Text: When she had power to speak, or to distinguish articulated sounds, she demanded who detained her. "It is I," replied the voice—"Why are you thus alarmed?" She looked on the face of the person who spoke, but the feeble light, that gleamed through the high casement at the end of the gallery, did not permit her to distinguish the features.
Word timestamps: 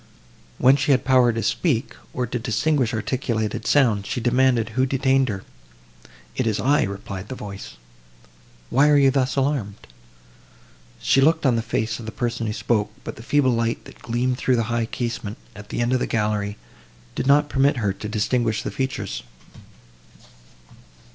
When 0.57 0.77
she 0.77 0.89
had 0.89 1.05
power 1.05 1.31
to 1.31 1.43
speak, 1.43 1.95
or 2.11 2.25
to 2.25 2.39
distinguish 2.39 2.91
articulated 2.91 3.67
sounds, 3.67 4.07
she 4.07 4.19
demanded 4.19 4.69
who 4.69 4.87
detained 4.87 5.29
her. 5.29 5.43
"It 6.35 6.47
is 6.47 6.59
I," 6.59 6.81
replied 6.81 7.27
the 7.29 7.35
voice—"Why 7.35 8.89
are 8.89 8.97
you 8.97 9.11
thus 9.11 9.35
alarmed?" 9.35 9.75
She 10.99 11.21
looked 11.21 11.45
on 11.45 11.55
the 11.55 11.61
face 11.61 11.99
of 11.99 12.07
the 12.07 12.11
person 12.11 12.47
who 12.47 12.53
spoke, 12.53 12.91
but 13.03 13.15
the 13.15 13.21
feeble 13.21 13.51
light, 13.51 13.85
that 13.85 14.01
gleamed 14.01 14.39
through 14.39 14.55
the 14.55 14.63
high 14.73 14.87
casement 14.87 15.37
at 15.55 15.69
the 15.69 15.81
end 15.81 15.93
of 15.93 15.99
the 15.99 16.07
gallery, 16.07 16.57
did 17.13 17.27
not 17.27 17.47
permit 17.47 17.77
her 17.77 17.93
to 17.93 18.09
distinguish 18.09 18.63
the 18.63 18.71
features. 18.71 19.21